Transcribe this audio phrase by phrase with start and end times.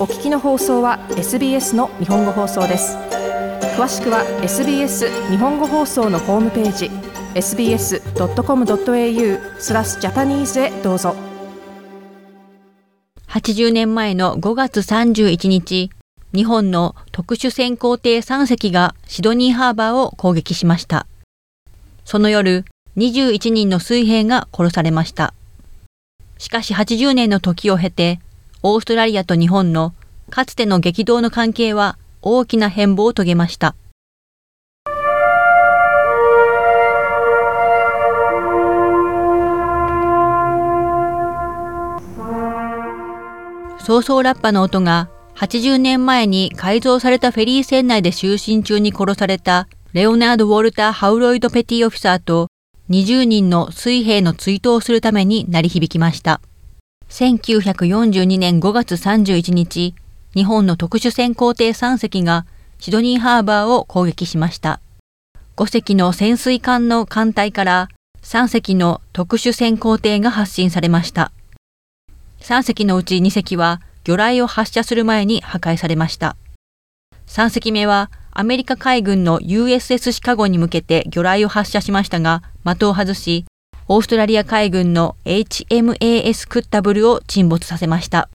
[0.00, 2.96] お聞きの放送は SBS の日本語放送です。
[3.76, 6.88] 詳しくは SBS 日本語放送のホームページ
[7.34, 8.00] sbs.com.au
[9.58, 11.16] スラスジャパニーズへどうぞ。
[13.26, 15.90] 80年前の5月31日
[16.32, 21.08] 日本の特殊潜航艇3隻がシドニーハーバーを攻撃しました。
[22.04, 22.64] その夜
[22.96, 25.34] 21人の水兵が殺されました。
[26.38, 28.20] しかし80年の時を経て
[28.62, 29.94] オーストラリアと日本の
[30.30, 33.74] かつての激動の関係は大きな変貌を遂げました。
[43.78, 52.48] 早々ラッパの音が80年前に改造されたフェリー船内で就寝中に殺されたレオナード・ウォルター・ハウロイド・ペティオフィサーと
[52.90, 56.42] 20人の水兵の追悼をするために鳴り響きました。
[57.08, 59.94] 1942年5月31日、
[60.34, 62.46] 日本の特殊潜航艇3隻が
[62.78, 64.80] シドニーハーバーを攻撃しました。
[65.56, 67.88] 5隻の潜水艦の艦隊から
[68.22, 71.32] 3隻の特殊潜航艇が発進されました。
[72.40, 76.36] 3隻のうち2隻は魚雷を発射する前に破壊されました。
[77.26, 83.46] 3隻目はアメリカ海軍の USS シカゴに向けて魚雷を発射しましたが的を外し
[83.90, 88.28] オーストラリア海軍の HMAS クッタブルを沈没させました。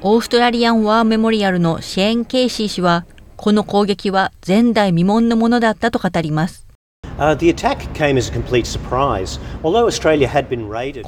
[0.00, 3.04] オーストラリアン・ワー・メモリアルのシェーン・ケイシー氏は、
[3.36, 6.66] この攻撃は前代未聞のものだったと語ります。
[7.02, 7.14] こ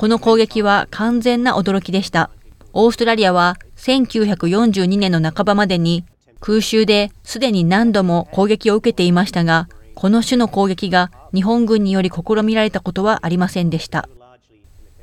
[0.08, 2.28] の攻撃は完全な驚きでした。
[2.74, 6.04] オーストラリアは1942年の半ばまでに
[6.42, 14.08] 空襲ですでに何度も攻撃を受けていましたが、この種の攻撃が日本軍により試みられたことはありませんでした。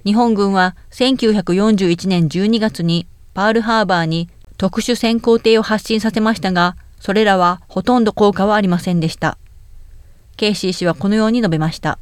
[0.04, 9.38] 日本軍は1941年12月にパールハーバーに特殊潜航艇を発進させましたが、それらはほとんど効果はありませんでした。
[10.36, 12.00] ケイシー氏はこのように述べました。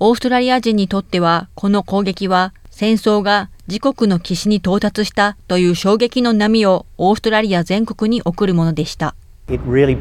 [0.00, 9.14] オーストラリア人にとっては、この攻撃は戦争が自国の岸に到達したという衝撃の波をオーストラリア全国に送るものでした。
[9.48, 10.00] Really、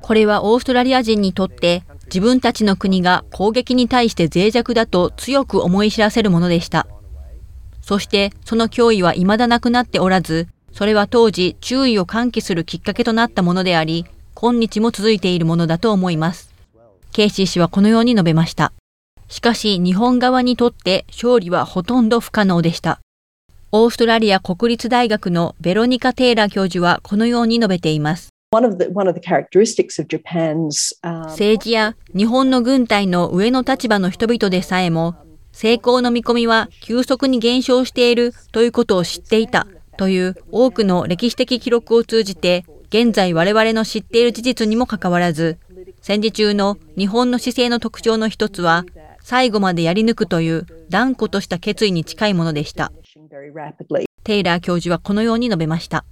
[0.00, 6.86] これはオーストラリア人にとって自分たちの国が攻撃に対して脆弱だと強く思い知らせるものでした。
[7.82, 16.54] そしてその脅威は未だなくなっておらず、それは当時注意を喚起するきっかけとなったものであり、今日も続いているものだと思います。
[17.12, 18.72] ケイシー氏はこのように述べました。
[19.28, 23.00] しかし日本側にとって勝利はほとんど不可能でした。
[23.70, 28.30] オーストラリア国立大学のベロニカ・テイラー教授はこのように述べています。
[31.26, 35.16] 政治や日本の軍隊の上の立場の人々でさえも、
[35.52, 39.66] 成功の見込みは急速に減少しているということを知っていた
[39.98, 45.58] という多くの歴史的記録を通じて、現在我々の知っている事実にもかかわらず、
[46.00, 48.86] 戦時中の日本の姿勢の特徴の一つは、
[49.30, 52.92] 最後までやり抜くという断固とした決意に近いものでした。
[54.24, 56.06] テイラー教授はこのように述べました。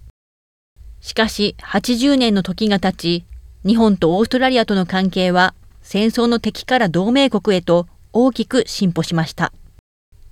[1.00, 3.24] しかし、80年の時が経ち、
[3.66, 9.50] 日本とオーストラリアとの関係は戦争の敵から同盟国へと大きく進歩しました。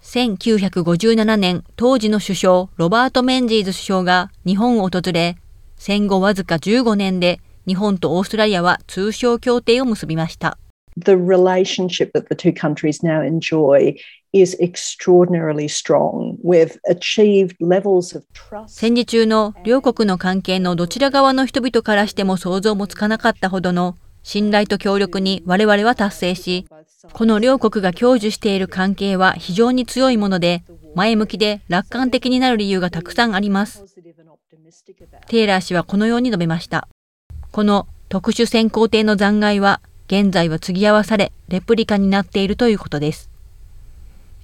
[0.03, 5.39] 1957年、当時の首相、ロバート・メンジーズ首相が日本を訪れ、
[5.77, 10.59] 戦後わずか15年で日本とオーストラリアは通商協定を結びました。
[10.97, 13.95] The relationship that the two countries now enjoy
[14.33, 16.37] is extraordinarily strong.
[16.43, 18.69] We've achieved levels of trust.
[18.69, 26.67] 戦時中の両国の関係のどちら側の人々からしても想像もつかなかったほどの信頼と協力に我々は達成し、
[27.13, 33.85] この両国が享受している関係は非常に強いもので、前向きで楽観的になる理由がたくさんあります。
[35.29, 36.89] テイラー氏はこのように述べました。
[37.53, 43.31] この特殊潜航艇の残骸は現在は継ぎ合わされ、レプリカになっているということです。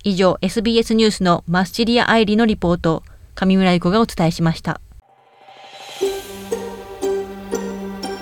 [0.04, 3.02] 以上、SBS ニュースのマッシリア・アイリのリポート、
[3.34, 4.80] 上村ゆ子がお伝えしました。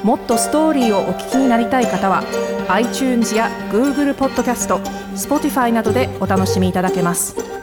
[0.02, 2.22] もっとストーリーをお聞きになりたい方は
[2.68, 4.78] iTunes や Google ポッドキャスト
[5.14, 7.57] Spotify などでお楽しみいただけます。